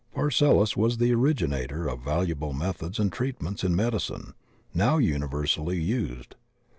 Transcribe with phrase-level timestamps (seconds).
[0.15, 4.33] Paracelsus was the originator of valuable methods and treatments in medicine
[4.73, 6.33] now universally used.